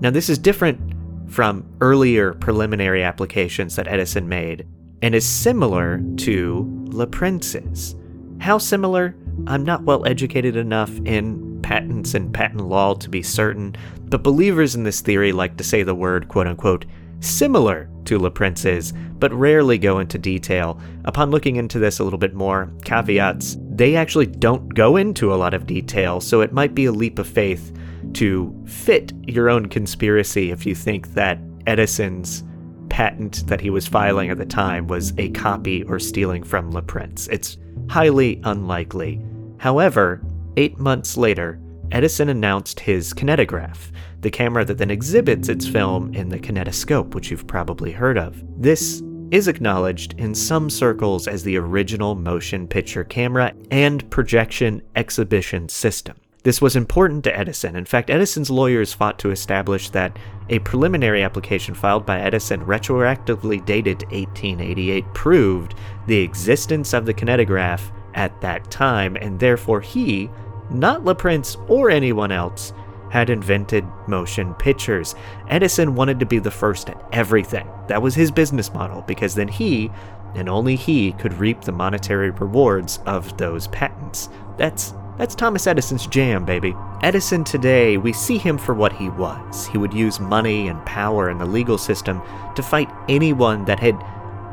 Now, 0.00 0.10
this 0.10 0.28
is 0.28 0.38
different 0.38 1.30
from 1.30 1.64
earlier 1.80 2.34
preliminary 2.34 3.04
applications 3.04 3.76
that 3.76 3.86
Edison 3.86 4.28
made 4.28 4.66
and 5.02 5.14
is 5.14 5.24
similar 5.24 6.02
to 6.16 6.84
Le 6.88 7.06
Prince's. 7.06 7.94
How 8.40 8.58
similar? 8.58 9.14
I'm 9.46 9.64
not 9.64 9.82
well 9.82 10.06
educated 10.06 10.56
enough 10.56 10.90
in 11.04 11.60
patents 11.62 12.14
and 12.14 12.32
patent 12.32 12.68
law 12.68 12.94
to 12.94 13.08
be 13.08 13.22
certain, 13.22 13.76
but 14.04 14.22
believers 14.22 14.74
in 14.74 14.84
this 14.84 15.00
theory 15.00 15.32
like 15.32 15.56
to 15.56 15.64
say 15.64 15.82
the 15.82 15.94
word 15.94 16.28
quote 16.28 16.46
unquote 16.46 16.84
similar 17.20 17.88
to 18.04 18.18
Le 18.18 18.30
Prince's, 18.30 18.92
but 19.18 19.32
rarely 19.32 19.78
go 19.78 19.98
into 19.98 20.18
detail. 20.18 20.80
Upon 21.04 21.30
looking 21.30 21.56
into 21.56 21.78
this 21.78 21.98
a 21.98 22.04
little 22.04 22.18
bit 22.18 22.34
more, 22.34 22.70
caveats, 22.84 23.56
they 23.70 23.96
actually 23.96 24.26
don't 24.26 24.74
go 24.74 24.96
into 24.96 25.34
a 25.34 25.36
lot 25.36 25.54
of 25.54 25.66
detail, 25.66 26.20
so 26.20 26.40
it 26.40 26.52
might 26.52 26.74
be 26.74 26.84
a 26.86 26.92
leap 26.92 27.18
of 27.18 27.26
faith 27.26 27.76
to 28.14 28.54
fit 28.66 29.12
your 29.26 29.50
own 29.50 29.66
conspiracy 29.66 30.50
if 30.50 30.66
you 30.66 30.74
think 30.74 31.14
that 31.14 31.38
Edison's 31.66 32.44
patent 32.88 33.46
that 33.48 33.60
he 33.60 33.70
was 33.70 33.86
filing 33.86 34.30
at 34.30 34.38
the 34.38 34.46
time 34.46 34.86
was 34.86 35.12
a 35.18 35.30
copy 35.30 35.82
or 35.84 35.98
stealing 35.98 36.42
from 36.42 36.70
Le 36.70 36.82
Prince. 36.82 37.26
It's 37.28 37.58
highly 37.88 38.40
unlikely. 38.44 39.20
However, 39.58 40.22
eight 40.56 40.78
months 40.78 41.16
later, 41.16 41.60
Edison 41.92 42.28
announced 42.28 42.80
his 42.80 43.14
kinetograph, 43.14 43.92
the 44.20 44.30
camera 44.30 44.64
that 44.64 44.78
then 44.78 44.90
exhibits 44.90 45.48
its 45.48 45.66
film 45.66 46.12
in 46.14 46.28
the 46.28 46.38
kinetoscope, 46.38 47.14
which 47.14 47.30
you've 47.30 47.46
probably 47.46 47.92
heard 47.92 48.18
of. 48.18 48.42
This 48.60 49.02
is 49.30 49.48
acknowledged 49.48 50.14
in 50.18 50.34
some 50.34 50.70
circles 50.70 51.26
as 51.26 51.42
the 51.42 51.56
original 51.56 52.14
motion 52.14 52.66
picture 52.66 53.04
camera 53.04 53.52
and 53.70 54.08
projection 54.10 54.82
exhibition 54.94 55.68
system. 55.68 56.16
This 56.46 56.62
was 56.62 56.76
important 56.76 57.24
to 57.24 57.36
Edison. 57.36 57.74
In 57.74 57.84
fact, 57.84 58.08
Edison's 58.08 58.50
lawyers 58.50 58.92
fought 58.92 59.18
to 59.18 59.32
establish 59.32 59.90
that 59.90 60.16
a 60.48 60.60
preliminary 60.60 61.24
application 61.24 61.74
filed 61.74 62.06
by 62.06 62.20
Edison, 62.20 62.64
retroactively 62.64 63.64
dated 63.64 63.98
to 63.98 64.06
1888, 64.06 65.04
proved 65.12 65.74
the 66.06 66.20
existence 66.20 66.92
of 66.92 67.04
the 67.04 67.12
kinetograph 67.12 67.90
at 68.14 68.40
that 68.42 68.70
time, 68.70 69.16
and 69.16 69.40
therefore 69.40 69.80
he, 69.80 70.30
not 70.70 71.04
Le 71.04 71.16
Prince 71.16 71.56
or 71.66 71.90
anyone 71.90 72.30
else, 72.30 72.72
had 73.10 73.28
invented 73.28 73.84
motion 74.06 74.54
pictures. 74.54 75.16
Edison 75.48 75.96
wanted 75.96 76.20
to 76.20 76.26
be 76.26 76.38
the 76.38 76.48
first 76.48 76.88
at 76.88 77.08
everything. 77.10 77.68
That 77.88 78.02
was 78.02 78.14
his 78.14 78.30
business 78.30 78.72
model, 78.72 79.02
because 79.02 79.34
then 79.34 79.48
he, 79.48 79.90
and 80.36 80.48
only 80.48 80.76
he, 80.76 81.10
could 81.14 81.34
reap 81.34 81.62
the 81.62 81.72
monetary 81.72 82.30
rewards 82.30 83.00
of 83.04 83.36
those 83.36 83.66
patents. 83.66 84.28
That's 84.56 84.94
that's 85.18 85.34
Thomas 85.34 85.66
Edison's 85.66 86.06
jam, 86.06 86.44
baby. 86.44 86.74
Edison 87.02 87.44
today, 87.44 87.96
we 87.96 88.12
see 88.12 88.38
him 88.38 88.58
for 88.58 88.74
what 88.74 88.92
he 88.92 89.08
was. 89.08 89.66
He 89.66 89.78
would 89.78 89.94
use 89.94 90.20
money 90.20 90.68
and 90.68 90.84
power 90.84 91.30
in 91.30 91.38
the 91.38 91.46
legal 91.46 91.78
system 91.78 92.22
to 92.54 92.62
fight 92.62 92.90
anyone 93.08 93.64
that 93.64 93.80
had 93.80 94.02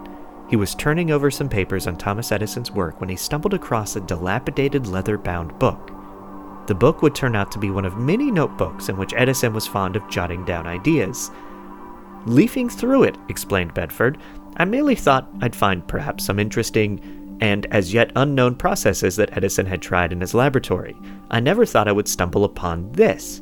he 0.49 0.55
was 0.55 0.73
turning 0.73 1.11
over 1.11 1.29
some 1.29 1.49
papers 1.49 1.85
on 1.85 1.97
Thomas 1.97 2.31
Edison's 2.31 2.71
work 2.71 3.01
when 3.01 3.09
he 3.09 3.17
stumbled 3.17 3.53
across 3.53 3.97
a 3.97 4.01
dilapidated 4.01 4.87
leather 4.87 5.17
bound 5.17 5.59
book. 5.59 5.91
The 6.67 6.75
book 6.75 7.01
would 7.01 7.13
turn 7.13 7.35
out 7.35 7.51
to 7.51 7.59
be 7.59 7.71
one 7.71 7.83
of 7.83 7.97
many 7.97 8.31
notebooks 8.31 8.87
in 8.87 8.95
which 8.95 9.13
Edison 9.17 9.51
was 9.51 9.67
fond 9.67 9.97
of 9.97 10.09
jotting 10.09 10.45
down 10.45 10.65
ideas, 10.65 11.29
Leafing 12.25 12.69
through 12.69 13.03
it, 13.03 13.17
explained 13.29 13.73
Bedford, 13.73 14.17
I 14.57 14.65
merely 14.65 14.95
thought 14.95 15.29
I'd 15.41 15.55
find 15.55 15.87
perhaps 15.87 16.25
some 16.25 16.39
interesting 16.39 17.37
and 17.41 17.65
as 17.71 17.93
yet 17.93 18.11
unknown 18.15 18.55
processes 18.55 19.15
that 19.17 19.35
Edison 19.35 19.65
had 19.65 19.81
tried 19.81 20.13
in 20.13 20.21
his 20.21 20.33
laboratory. 20.33 20.95
I 21.29 21.39
never 21.39 21.65
thought 21.65 21.87
I 21.87 21.91
would 21.91 22.07
stumble 22.07 22.45
upon 22.45 22.91
this. 22.93 23.41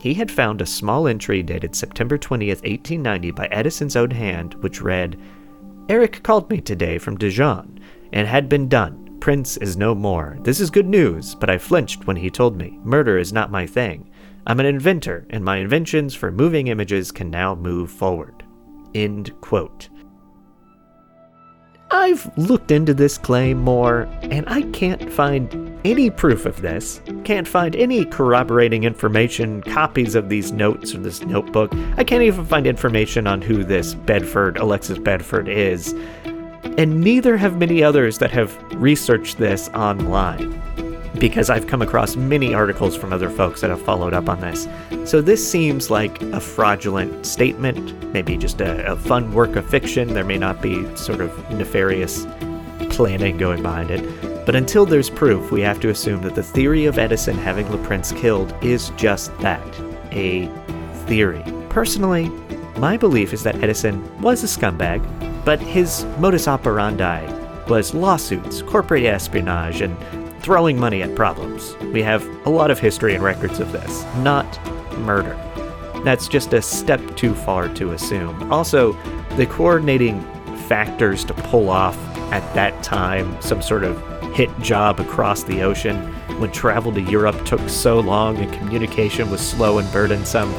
He 0.00 0.14
had 0.14 0.30
found 0.30 0.60
a 0.60 0.66
small 0.66 1.06
entry 1.06 1.42
dated 1.42 1.74
September 1.74 2.18
20th, 2.18 2.62
1890, 2.62 3.30
by 3.30 3.46
Edison's 3.46 3.96
own 3.96 4.10
hand, 4.10 4.54
which 4.54 4.82
read 4.82 5.18
Eric 5.88 6.22
called 6.22 6.50
me 6.50 6.60
today 6.60 6.98
from 6.98 7.16
Dijon, 7.16 7.80
and 8.12 8.26
had 8.26 8.48
been 8.48 8.68
done. 8.68 9.18
Prince 9.20 9.56
is 9.58 9.76
no 9.76 9.94
more. 9.94 10.38
This 10.42 10.60
is 10.60 10.70
good 10.70 10.86
news, 10.86 11.34
but 11.34 11.50
I 11.50 11.58
flinched 11.58 12.06
when 12.06 12.16
he 12.16 12.30
told 12.30 12.56
me. 12.56 12.78
Murder 12.82 13.18
is 13.18 13.32
not 13.32 13.50
my 13.50 13.66
thing. 13.66 14.09
I'm 14.46 14.60
an 14.60 14.66
inventor, 14.66 15.26
and 15.30 15.44
my 15.44 15.58
inventions 15.58 16.14
for 16.14 16.32
moving 16.32 16.68
images 16.68 17.12
can 17.12 17.30
now 17.30 17.54
move 17.54 17.90
forward. 17.90 18.42
End 18.94 19.32
quote. 19.40 19.88
I've 21.92 22.30
looked 22.38 22.70
into 22.70 22.94
this 22.94 23.18
claim 23.18 23.58
more, 23.58 24.02
and 24.22 24.48
I 24.48 24.62
can't 24.70 25.12
find 25.12 25.78
any 25.84 26.08
proof 26.08 26.46
of 26.46 26.62
this. 26.62 27.02
Can't 27.24 27.48
find 27.48 27.74
any 27.74 28.04
corroborating 28.04 28.84
information, 28.84 29.62
copies 29.62 30.14
of 30.14 30.28
these 30.28 30.52
notes 30.52 30.94
or 30.94 30.98
this 30.98 31.22
notebook. 31.22 31.72
I 31.96 32.04
can't 32.04 32.22
even 32.22 32.46
find 32.46 32.66
information 32.66 33.26
on 33.26 33.42
who 33.42 33.64
this 33.64 33.94
Bedford, 33.94 34.56
Alexis 34.56 34.98
Bedford, 34.98 35.48
is. 35.48 35.92
And 36.78 37.00
neither 37.00 37.36
have 37.36 37.58
many 37.58 37.82
others 37.82 38.18
that 38.18 38.30
have 38.30 38.56
researched 38.72 39.38
this 39.38 39.68
online 39.70 40.60
because 41.20 41.50
I've 41.50 41.66
come 41.66 41.82
across 41.82 42.16
many 42.16 42.54
articles 42.54 42.96
from 42.96 43.12
other 43.12 43.28
folks 43.28 43.60
that 43.60 43.68
have 43.68 43.82
followed 43.82 44.14
up 44.14 44.28
on 44.28 44.40
this. 44.40 44.66
So 45.04 45.20
this 45.20 45.48
seems 45.48 45.90
like 45.90 46.20
a 46.22 46.40
fraudulent 46.40 47.26
statement, 47.26 48.12
maybe 48.12 48.38
just 48.38 48.60
a, 48.62 48.92
a, 48.92 48.96
fun 48.96 49.32
work 49.32 49.54
of 49.56 49.68
fiction. 49.68 50.14
There 50.14 50.24
may 50.24 50.38
not 50.38 50.62
be 50.62 50.84
sort 50.96 51.20
of 51.20 51.50
nefarious 51.50 52.26
planning 52.88 53.36
going 53.36 53.62
behind 53.62 53.90
it. 53.90 54.46
But 54.46 54.56
until 54.56 54.86
there's 54.86 55.10
proof, 55.10 55.52
we 55.52 55.60
have 55.60 55.78
to 55.80 55.90
assume 55.90 56.22
that 56.22 56.34
the 56.34 56.42
theory 56.42 56.86
of 56.86 56.98
Edison 56.98 57.36
having 57.36 57.70
Le 57.70 57.78
Prince 57.84 58.12
killed 58.12 58.54
is 58.62 58.88
just 58.96 59.36
that 59.40 59.62
a 60.12 60.46
theory. 61.04 61.44
Personally, 61.68 62.30
my 62.78 62.96
belief 62.96 63.34
is 63.34 63.42
that 63.42 63.62
Edison 63.62 64.02
was 64.22 64.42
a 64.42 64.46
scumbag, 64.46 65.04
but 65.44 65.60
his 65.60 66.06
modus 66.18 66.48
operandi 66.48 67.30
was 67.68 67.94
lawsuits, 67.94 68.62
corporate 68.62 69.04
espionage, 69.04 69.82
and 69.82 69.96
throwing 70.40 70.78
money 70.78 71.02
at 71.02 71.14
problems. 71.14 71.76
We 71.92 72.02
have 72.02 72.26
a 72.46 72.50
lot 72.50 72.70
of 72.70 72.78
history 72.78 73.14
and 73.14 73.22
records 73.22 73.60
of 73.60 73.72
this, 73.72 74.04
not 74.16 74.46
murder. 74.98 75.34
That's 76.04 76.28
just 76.28 76.52
a 76.54 76.62
step 76.62 77.00
too 77.16 77.34
far 77.34 77.68
to 77.74 77.92
assume. 77.92 78.52
Also, 78.52 78.92
the 79.36 79.46
coordinating 79.46 80.22
factors 80.68 81.24
to 81.24 81.34
pull 81.34 81.68
off 81.68 81.96
at 82.32 82.54
that 82.54 82.82
time 82.82 83.40
some 83.40 83.60
sort 83.60 83.84
of 83.84 84.00
hit 84.32 84.50
job 84.60 85.00
across 85.00 85.42
the 85.42 85.62
ocean 85.62 85.96
when 86.40 86.50
travel 86.50 86.90
to 86.92 87.02
Europe 87.02 87.44
took 87.44 87.68
so 87.68 88.00
long 88.00 88.38
and 88.38 88.50
communication 88.54 89.30
was 89.30 89.40
slow 89.46 89.78
and 89.78 89.92
burdensome, 89.92 90.50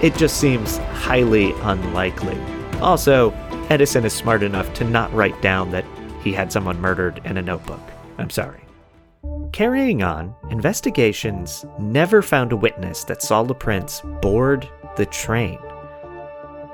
it 0.00 0.14
just 0.14 0.38
seems 0.38 0.76
highly 0.76 1.52
unlikely. 1.62 2.38
Also, 2.80 3.32
Edison 3.68 4.04
is 4.04 4.12
smart 4.12 4.42
enough 4.42 4.72
to 4.74 4.84
not 4.84 5.12
write 5.12 5.40
down 5.42 5.70
that 5.72 5.84
he 6.22 6.32
had 6.32 6.52
someone 6.52 6.80
murdered 6.80 7.20
in 7.24 7.36
a 7.36 7.42
notebook. 7.42 7.80
I'm 8.18 8.30
sorry. 8.30 8.63
Carrying 9.54 10.02
on, 10.02 10.34
investigations 10.50 11.64
never 11.78 12.22
found 12.22 12.50
a 12.50 12.56
witness 12.56 13.04
that 13.04 13.22
saw 13.22 13.38
Le 13.38 13.54
Prince 13.54 14.00
board 14.20 14.68
the 14.96 15.06
train. 15.06 15.60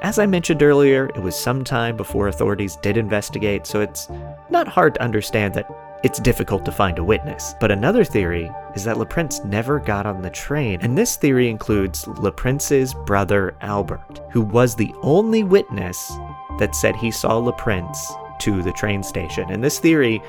As 0.00 0.18
I 0.18 0.24
mentioned 0.24 0.62
earlier, 0.62 1.10
it 1.14 1.20
was 1.20 1.36
some 1.36 1.62
time 1.62 1.94
before 1.94 2.28
authorities 2.28 2.76
did 2.76 2.96
investigate, 2.96 3.66
so 3.66 3.82
it's 3.82 4.08
not 4.48 4.66
hard 4.66 4.94
to 4.94 5.02
understand 5.02 5.52
that 5.52 5.68
it's 6.02 6.20
difficult 6.20 6.64
to 6.64 6.72
find 6.72 6.98
a 6.98 7.04
witness. 7.04 7.54
But 7.60 7.70
another 7.70 8.02
theory 8.02 8.50
is 8.74 8.84
that 8.84 8.96
Le 8.96 9.04
Prince 9.04 9.44
never 9.44 9.78
got 9.78 10.06
on 10.06 10.22
the 10.22 10.30
train, 10.30 10.80
and 10.80 10.96
this 10.96 11.16
theory 11.16 11.50
includes 11.50 12.06
Le 12.06 12.32
Prince's 12.32 12.94
brother 13.04 13.54
Albert, 13.60 14.22
who 14.30 14.40
was 14.40 14.74
the 14.74 14.94
only 15.02 15.42
witness 15.42 16.10
that 16.58 16.74
said 16.74 16.96
he 16.96 17.10
saw 17.10 17.36
Le 17.36 17.52
Prince 17.52 18.10
to 18.38 18.62
the 18.62 18.72
train 18.72 19.02
station. 19.02 19.50
And 19.50 19.62
this 19.62 19.78
theory 19.78 20.22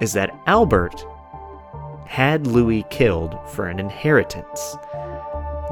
is 0.00 0.12
that 0.12 0.38
Albert 0.46 1.06
had 2.06 2.46
Louis 2.46 2.84
killed 2.90 3.36
for 3.48 3.68
an 3.68 3.78
inheritance. 3.78 4.76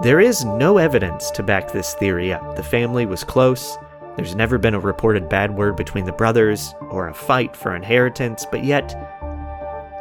There 0.02 0.20
is 0.20 0.44
no 0.44 0.78
evidence 0.78 1.30
to 1.32 1.42
back 1.42 1.70
this 1.70 1.94
theory 1.94 2.32
up. 2.32 2.56
The 2.56 2.62
family 2.62 3.06
was 3.06 3.24
close. 3.24 3.76
There's 4.16 4.34
never 4.34 4.58
been 4.58 4.74
a 4.74 4.80
reported 4.80 5.28
bad 5.28 5.56
word 5.56 5.76
between 5.76 6.04
the 6.04 6.12
brothers 6.12 6.74
or 6.90 7.08
a 7.08 7.14
fight 7.14 7.56
for 7.56 7.74
inheritance, 7.74 8.46
but 8.50 8.64
yet, 8.64 8.94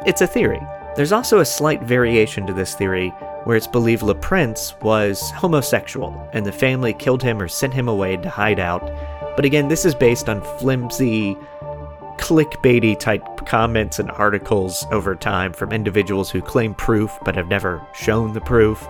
it's 0.06 0.20
a 0.20 0.26
theory. 0.26 0.60
There's 0.96 1.12
also 1.12 1.38
a 1.38 1.44
slight 1.44 1.82
variation 1.82 2.46
to 2.46 2.52
this 2.52 2.74
theory 2.74 3.08
where 3.44 3.56
it's 3.56 3.66
believed 3.66 4.02
Le 4.02 4.14
Prince 4.14 4.74
was 4.82 5.30
homosexual 5.30 6.28
and 6.32 6.44
the 6.44 6.52
family 6.52 6.92
killed 6.92 7.22
him 7.22 7.40
or 7.40 7.48
sent 7.48 7.74
him 7.74 7.88
away 7.88 8.16
to 8.16 8.28
hide 8.28 8.60
out. 8.60 8.82
But 9.36 9.44
again, 9.44 9.68
this 9.68 9.84
is 9.84 9.94
based 9.94 10.28
on 10.28 10.42
flimsy, 10.58 11.36
clickbaity 12.18 12.98
type 12.98 13.31
comments 13.52 13.98
and 13.98 14.10
articles 14.12 14.86
over 14.92 15.14
time 15.14 15.52
from 15.52 15.72
individuals 15.72 16.30
who 16.30 16.40
claim 16.40 16.72
proof 16.72 17.18
but 17.22 17.34
have 17.34 17.48
never 17.48 17.86
shown 17.92 18.32
the 18.32 18.40
proof. 18.40 18.88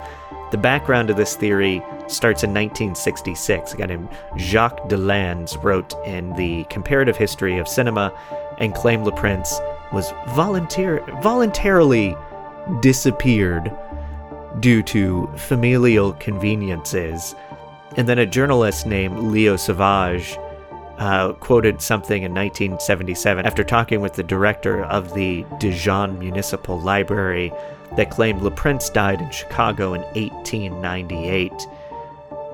The 0.52 0.56
background 0.56 1.10
of 1.10 1.16
this 1.16 1.34
theory 1.34 1.82
starts 2.06 2.44
in 2.44 2.50
1966. 2.50 3.74
A 3.74 3.76
guy 3.76 3.86
named 3.86 4.08
Jacques 4.36 4.88
Deslandes 4.88 5.60
wrote 5.64 5.92
in 6.06 6.32
the 6.36 6.62
Comparative 6.70 7.16
History 7.16 7.58
of 7.58 7.66
Cinema 7.66 8.16
and 8.58 8.72
claimed 8.72 9.04
Le 9.04 9.10
Prince 9.10 9.58
was 9.92 10.12
volunteer- 10.28 11.04
voluntarily 11.20 12.16
disappeared 12.80 13.76
due 14.60 14.84
to 14.84 15.28
familial 15.34 16.12
conveniences. 16.20 17.34
And 17.96 18.08
then 18.08 18.20
a 18.20 18.26
journalist 18.26 18.86
named 18.86 19.18
Leo 19.24 19.56
Sauvage 19.56 20.38
uh, 21.02 21.32
quoted 21.34 21.82
something 21.82 22.22
in 22.22 22.32
1977 22.32 23.44
after 23.44 23.64
talking 23.64 24.00
with 24.00 24.14
the 24.14 24.22
director 24.22 24.84
of 24.84 25.14
the 25.14 25.44
Dijon 25.58 26.16
Municipal 26.16 26.80
Library 26.80 27.52
that 27.96 28.10
claimed 28.10 28.40
Le 28.40 28.52
Prince 28.52 28.88
died 28.88 29.20
in 29.20 29.28
Chicago 29.30 29.94
in 29.94 30.02
1898. 30.14 31.52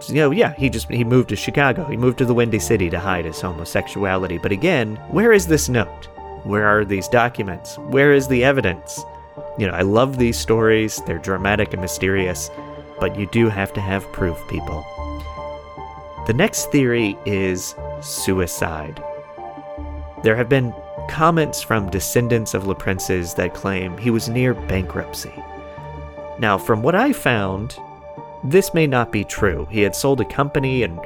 So, 0.00 0.12
you 0.14 0.14
know, 0.14 0.30
yeah, 0.30 0.54
he 0.54 0.70
just 0.70 0.88
he 0.88 1.04
moved 1.04 1.28
to 1.28 1.36
Chicago. 1.36 1.84
He 1.84 1.98
moved 1.98 2.16
to 2.18 2.24
the 2.24 2.32
Windy 2.32 2.58
City 2.58 2.88
to 2.88 2.98
hide 2.98 3.26
his 3.26 3.38
homosexuality. 3.38 4.38
But 4.38 4.52
again, 4.52 4.96
where 5.10 5.32
is 5.32 5.46
this 5.46 5.68
note? 5.68 6.06
Where 6.44 6.66
are 6.66 6.86
these 6.86 7.06
documents? 7.08 7.76
Where 7.76 8.14
is 8.14 8.28
the 8.28 8.44
evidence? 8.44 9.04
You 9.58 9.66
know, 9.66 9.74
I 9.74 9.82
love 9.82 10.16
these 10.16 10.38
stories. 10.38 11.02
They're 11.04 11.18
dramatic 11.18 11.74
and 11.74 11.82
mysterious, 11.82 12.50
but 12.98 13.18
you 13.18 13.26
do 13.26 13.50
have 13.50 13.74
to 13.74 13.80
have 13.82 14.10
proof, 14.12 14.38
people. 14.48 14.86
The 16.28 16.34
next 16.34 16.70
theory 16.70 17.16
is 17.24 17.74
suicide. 18.02 19.02
There 20.22 20.36
have 20.36 20.50
been 20.50 20.74
comments 21.08 21.62
from 21.62 21.88
descendants 21.88 22.52
of 22.52 22.66
Le 22.66 22.74
Prince's 22.74 23.32
that 23.32 23.54
claim 23.54 23.96
he 23.96 24.10
was 24.10 24.28
near 24.28 24.52
bankruptcy. 24.52 25.32
Now, 26.38 26.58
from 26.58 26.82
what 26.82 26.94
I 26.94 27.14
found, 27.14 27.78
this 28.44 28.74
may 28.74 28.86
not 28.86 29.10
be 29.10 29.24
true. 29.24 29.66
He 29.70 29.80
had 29.80 29.96
sold 29.96 30.20
a 30.20 30.26
company 30.26 30.82
and 30.82 31.00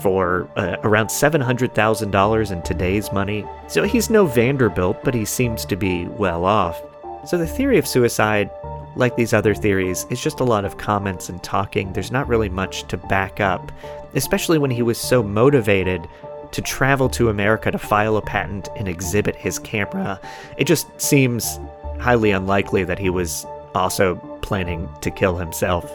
for 0.00 0.50
uh, 0.56 0.78
around 0.82 1.06
$700,000 1.06 2.50
in 2.50 2.62
today's 2.62 3.12
money. 3.12 3.44
So 3.68 3.84
he's 3.84 4.10
no 4.10 4.26
Vanderbilt, 4.26 5.04
but 5.04 5.14
he 5.14 5.24
seems 5.24 5.64
to 5.66 5.76
be 5.76 6.06
well 6.06 6.44
off. 6.44 6.82
So 7.24 7.38
the 7.38 7.46
theory 7.46 7.78
of 7.78 7.86
suicide, 7.86 8.50
like 8.96 9.16
these 9.16 9.32
other 9.32 9.54
theories, 9.54 10.06
is 10.10 10.20
just 10.20 10.40
a 10.40 10.44
lot 10.44 10.64
of 10.64 10.78
comments 10.78 11.28
and 11.28 11.42
talking. 11.42 11.92
There's 11.92 12.12
not 12.12 12.28
really 12.28 12.48
much 12.48 12.86
to 12.88 12.96
back 12.96 13.40
up, 13.40 13.72
especially 14.14 14.58
when 14.58 14.70
he 14.70 14.82
was 14.82 14.98
so 14.98 15.22
motivated 15.22 16.08
to 16.52 16.62
travel 16.62 17.08
to 17.08 17.30
America 17.30 17.70
to 17.70 17.78
file 17.78 18.16
a 18.16 18.22
patent 18.22 18.68
and 18.76 18.86
exhibit 18.86 19.34
his 19.34 19.58
camera. 19.58 20.20
It 20.56 20.64
just 20.64 20.86
seems 21.00 21.58
highly 21.98 22.30
unlikely 22.30 22.84
that 22.84 22.98
he 22.98 23.10
was 23.10 23.44
also 23.74 24.16
planning 24.42 24.88
to 25.00 25.10
kill 25.10 25.36
himself. 25.36 25.90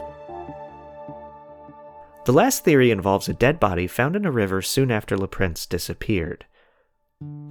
The 2.25 2.33
last 2.33 2.63
theory 2.63 2.91
involves 2.91 3.29
a 3.29 3.33
dead 3.33 3.59
body 3.59 3.87
found 3.87 4.15
in 4.15 4.25
a 4.25 4.31
river 4.31 4.61
soon 4.61 4.91
after 4.91 5.17
Le 5.17 5.27
Prince 5.27 5.65
disappeared. 5.65 6.45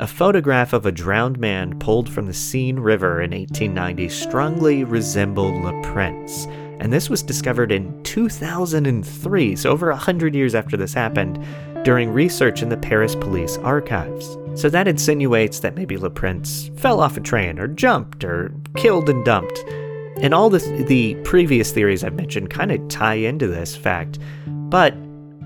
A 0.01 0.07
photograph 0.07 0.73
of 0.73 0.87
a 0.87 0.93
drowned 0.93 1.39
man 1.39 1.79
pulled 1.79 2.09
from 2.09 2.25
the 2.25 2.33
Seine 2.33 2.79
River 2.81 3.21
in 3.21 3.33
1890 3.33 4.09
strongly 4.09 4.83
resembled 4.83 5.63
Le 5.63 5.83
Prince, 5.83 6.47
and 6.79 6.91
this 6.91 7.11
was 7.11 7.23
discovered 7.23 7.71
in 7.71 8.03
2003, 8.05 9.57
so 9.57 9.71
over 9.71 9.91
a 9.91 9.97
hundred 9.97 10.35
years 10.35 10.55
after 10.55 10.79
this 10.79 10.95
happened, 10.95 11.45
during 11.85 12.09
research 12.11 12.63
in 12.63 12.71
the 12.71 12.79
Paris 12.79 13.15
police 13.15 13.59
archives. 13.59 14.39
So 14.55 14.71
that 14.71 14.89
insinuates 14.89 15.61
that 15.61 15.75
maybe 15.75 15.99
Le 15.99 16.09
Prince 16.09 16.71
fell 16.77 17.01
off 17.01 17.19
a 17.19 17.21
train, 17.21 17.59
or 17.59 17.69
jumped, 17.69 18.25
or 18.25 18.55
killed 18.77 19.11
and 19.11 19.23
dumped. 19.23 19.59
And 20.23 20.33
all 20.33 20.49
the, 20.49 20.61
the 20.89 21.15
previous 21.25 21.73
theories 21.73 22.05
I've 22.05 22.15
mentioned 22.15 22.49
kind 22.49 22.73
of 22.73 22.89
tie 22.89 23.15
into 23.17 23.49
this 23.49 23.77
fact, 23.77 24.19
but 24.47 24.95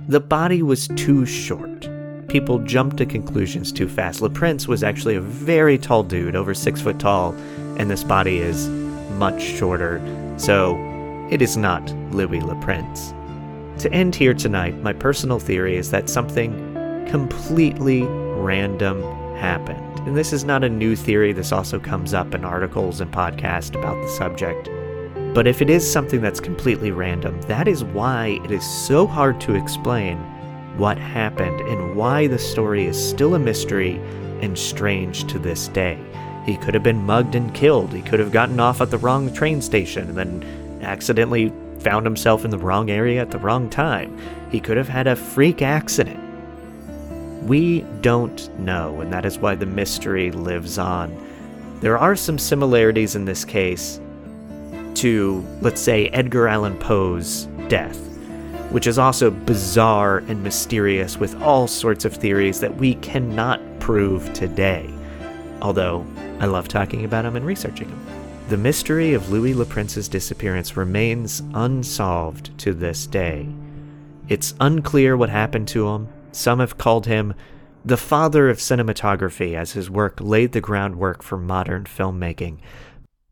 the 0.06 0.20
body 0.20 0.62
was 0.62 0.86
too 0.88 1.26
short 1.26 1.88
people 2.32 2.58
jumped 2.60 2.96
to 2.96 3.04
conclusions 3.04 3.70
too 3.70 3.86
fast. 3.86 4.22
Le 4.22 4.30
Prince 4.30 4.66
was 4.66 4.82
actually 4.82 5.16
a 5.16 5.20
very 5.20 5.76
tall 5.76 6.02
dude, 6.02 6.34
over 6.34 6.54
six 6.54 6.80
foot 6.80 6.98
tall, 6.98 7.34
and 7.76 7.90
this 7.90 8.02
body 8.02 8.38
is 8.38 8.70
much 9.18 9.42
shorter, 9.42 10.00
so 10.38 10.78
it 11.30 11.42
is 11.42 11.58
not 11.58 11.86
Louis 12.10 12.40
Le 12.40 12.58
Prince. 12.62 13.12
To 13.82 13.92
end 13.92 14.14
here 14.14 14.32
tonight, 14.32 14.74
my 14.78 14.94
personal 14.94 15.38
theory 15.38 15.76
is 15.76 15.90
that 15.90 16.08
something 16.08 16.54
completely 17.06 18.04
random 18.04 19.02
happened. 19.36 19.98
And 20.06 20.16
this 20.16 20.32
is 20.32 20.42
not 20.42 20.64
a 20.64 20.70
new 20.70 20.96
theory, 20.96 21.34
this 21.34 21.52
also 21.52 21.78
comes 21.78 22.14
up 22.14 22.34
in 22.34 22.46
articles 22.46 23.02
and 23.02 23.12
podcasts 23.12 23.78
about 23.78 24.00
the 24.00 24.08
subject. 24.08 24.70
But 25.34 25.46
if 25.46 25.60
it 25.60 25.68
is 25.68 25.90
something 25.90 26.22
that's 26.22 26.40
completely 26.40 26.92
random, 26.92 27.42
that 27.42 27.68
is 27.68 27.84
why 27.84 28.40
it 28.42 28.50
is 28.50 28.64
so 28.64 29.06
hard 29.06 29.38
to 29.42 29.54
explain 29.54 30.18
what 30.76 30.98
happened 30.98 31.60
and 31.60 31.94
why 31.94 32.26
the 32.26 32.38
story 32.38 32.86
is 32.86 33.08
still 33.08 33.34
a 33.34 33.38
mystery 33.38 33.96
and 34.40 34.58
strange 34.58 35.24
to 35.28 35.38
this 35.38 35.68
day. 35.68 35.98
He 36.46 36.56
could 36.56 36.74
have 36.74 36.82
been 36.82 37.04
mugged 37.04 37.34
and 37.34 37.54
killed. 37.54 37.92
He 37.92 38.02
could 38.02 38.18
have 38.18 38.32
gotten 38.32 38.58
off 38.58 38.80
at 38.80 38.90
the 38.90 38.98
wrong 38.98 39.32
train 39.32 39.60
station 39.62 40.08
and 40.08 40.16
then 40.16 40.80
accidentally 40.82 41.52
found 41.78 42.06
himself 42.06 42.44
in 42.44 42.50
the 42.50 42.58
wrong 42.58 42.90
area 42.90 43.20
at 43.20 43.30
the 43.30 43.38
wrong 43.38 43.68
time. 43.70 44.16
He 44.50 44.60
could 44.60 44.76
have 44.76 44.88
had 44.88 45.06
a 45.06 45.16
freak 45.16 45.62
accident. 45.62 46.18
We 47.44 47.82
don't 48.00 48.58
know, 48.58 49.00
and 49.00 49.12
that 49.12 49.26
is 49.26 49.38
why 49.38 49.54
the 49.54 49.66
mystery 49.66 50.30
lives 50.30 50.78
on. 50.78 51.16
There 51.80 51.98
are 51.98 52.14
some 52.14 52.38
similarities 52.38 53.16
in 53.16 53.24
this 53.24 53.44
case 53.44 54.00
to, 54.94 55.44
let's 55.60 55.80
say, 55.80 56.08
Edgar 56.08 56.46
Allan 56.46 56.78
Poe's 56.78 57.46
death 57.68 58.11
which 58.72 58.86
is 58.86 58.98
also 58.98 59.30
bizarre 59.30 60.18
and 60.28 60.42
mysterious 60.42 61.18
with 61.18 61.40
all 61.42 61.68
sorts 61.68 62.04
of 62.06 62.14
theories 62.14 62.58
that 62.60 62.74
we 62.76 62.94
cannot 62.96 63.60
prove 63.80 64.32
today. 64.32 64.92
Although, 65.60 66.06
I 66.40 66.46
love 66.46 66.68
talking 66.68 67.04
about 67.04 67.22
them 67.22 67.36
and 67.36 67.44
researching 67.44 67.88
them. 67.88 68.06
The 68.48 68.56
mystery 68.56 69.12
of 69.12 69.30
Louis 69.30 69.54
Le 69.54 69.66
Prince's 69.66 70.08
disappearance 70.08 70.76
remains 70.76 71.42
unsolved 71.54 72.56
to 72.58 72.72
this 72.72 73.06
day. 73.06 73.46
It's 74.28 74.54
unclear 74.58 75.16
what 75.16 75.28
happened 75.28 75.68
to 75.68 75.88
him. 75.88 76.08
Some 76.32 76.58
have 76.60 76.78
called 76.78 77.06
him 77.06 77.34
the 77.84 77.96
father 77.96 78.48
of 78.48 78.58
cinematography, 78.58 79.54
as 79.54 79.72
his 79.72 79.90
work 79.90 80.18
laid 80.20 80.52
the 80.52 80.60
groundwork 80.60 81.22
for 81.22 81.36
modern 81.36 81.84
filmmaking. 81.84 82.58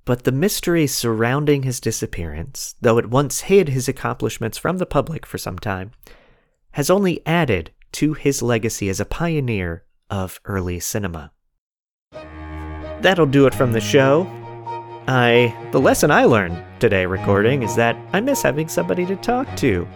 But 0.05 0.25
the 0.25 0.33
mystery 0.33 0.87
surrounding 0.87 1.63
his 1.63 1.81
disappearance, 1.81 2.75
though 2.81 2.99
it 2.99 3.11
once 3.11 3.43
hid 3.43 3.69
his 3.69 3.89
accomplishments 3.89 4.59
from 4.59 4.79
the 4.79 4.87
public 4.87 5.27
for 5.27 5.39
some 5.39 5.59
time, 5.59 5.93
has 6.73 6.91
only 6.91 7.25
added 7.27 7.73
to 7.93 8.15
his 8.15 8.43
legacy 8.43 8.89
as 8.89 9.01
a 9.01 9.05
pioneer 9.05 9.85
of 10.09 10.41
early 10.45 10.81
cinema. 10.81 11.33
That'll 13.01 13.27
do 13.27 13.47
it 13.47 13.55
from 13.55 13.73
the 13.73 13.81
show. 13.81 14.27
I 15.07 15.55
the 15.73 15.81
lesson 15.81 16.11
I 16.11 16.25
learned 16.25 16.63
today 16.79 17.07
recording 17.07 17.63
is 17.63 17.75
that 17.77 17.97
I 18.13 18.21
miss 18.21 18.43
having 18.43 18.69
somebody 18.69 19.07
to 19.07 19.17
talk 19.17 19.55
to. 19.57 19.89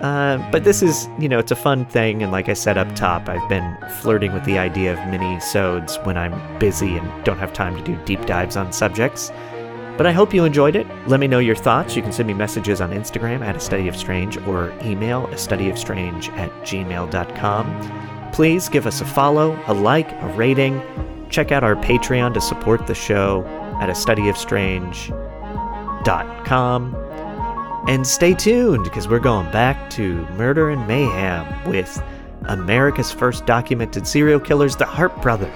Uh, 0.00 0.38
but 0.50 0.64
this 0.64 0.82
is, 0.82 1.08
you 1.18 1.28
know, 1.28 1.38
it's 1.38 1.52
a 1.52 1.56
fun 1.56 1.86
thing, 1.86 2.22
and 2.22 2.32
like 2.32 2.48
I 2.48 2.52
said 2.52 2.76
up 2.76 2.94
top, 2.94 3.28
I've 3.28 3.48
been 3.48 3.76
flirting 4.00 4.32
with 4.34 4.44
the 4.44 4.58
idea 4.58 4.92
of 4.92 5.08
mini-sodes 5.08 5.96
when 6.02 6.18
I'm 6.18 6.58
busy 6.58 6.96
and 6.96 7.24
don't 7.24 7.38
have 7.38 7.52
time 7.52 7.76
to 7.76 7.82
do 7.82 7.96
deep 8.04 8.26
dives 8.26 8.56
on 8.56 8.72
subjects. 8.72 9.30
But 9.96 10.06
I 10.06 10.12
hope 10.12 10.34
you 10.34 10.44
enjoyed 10.44 10.74
it. 10.74 10.88
Let 11.06 11.20
me 11.20 11.28
know 11.28 11.38
your 11.38 11.54
thoughts. 11.54 11.94
You 11.94 12.02
can 12.02 12.10
send 12.10 12.26
me 12.26 12.34
messages 12.34 12.80
on 12.80 12.90
Instagram 12.90 13.42
at 13.42 13.54
a 13.54 13.60
study 13.60 13.86
of 13.86 13.94
strange 13.96 14.36
or 14.38 14.72
email 14.82 15.28
a 15.28 15.38
study 15.38 15.70
of 15.70 15.78
strange 15.78 16.30
at 16.30 16.50
gmail.com. 16.62 18.30
Please 18.32 18.68
give 18.68 18.88
us 18.88 19.00
a 19.00 19.04
follow, 19.04 19.56
a 19.68 19.72
like, 19.72 20.10
a 20.10 20.26
rating. 20.36 20.82
Check 21.30 21.52
out 21.52 21.62
our 21.62 21.76
Patreon 21.76 22.34
to 22.34 22.40
support 22.40 22.88
the 22.88 22.94
show 22.94 23.44
at 23.80 23.88
a 23.88 23.94
study 23.94 24.28
of 24.28 24.36
strange.com. 24.36 25.14
And 27.86 28.06
stay 28.06 28.34
tuned 28.34 28.84
because 28.84 29.06
we're 29.08 29.18
going 29.18 29.50
back 29.50 29.90
to 29.90 30.24
murder 30.30 30.70
and 30.70 30.86
mayhem 30.86 31.68
with 31.68 32.02
America's 32.46 33.12
first 33.12 33.44
documented 33.46 34.06
serial 34.06 34.40
killers, 34.40 34.76
the 34.76 34.86
Hart 34.86 35.20
brothers, 35.20 35.52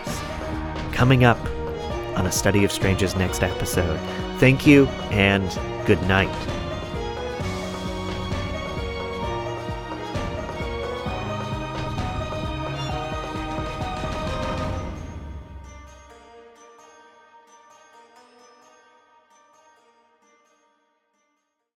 coming 0.92 1.24
up 1.24 1.38
on 2.18 2.26
a 2.26 2.32
study 2.32 2.64
of 2.64 2.72
strange's 2.72 3.16
next 3.16 3.42
episode. 3.42 3.98
Thank 4.38 4.66
you 4.66 4.86
and 5.10 5.58
good 5.86 6.02
night. 6.02 6.57